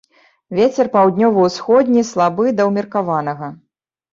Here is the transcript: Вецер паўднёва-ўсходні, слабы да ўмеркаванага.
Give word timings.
Вецер 0.59 0.87
паўднёва-ўсходні, 0.95 2.07
слабы 2.13 2.45
да 2.61 2.69
ўмеркаванага. 2.71 3.53